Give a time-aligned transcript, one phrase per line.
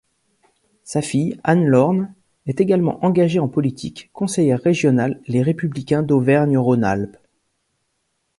[0.83, 2.11] Sa fille, Anne Lorne,
[2.47, 7.17] est également engagée en politique, conseillère régionale Les Républicains d'Auvergne-Rhône-Alpes.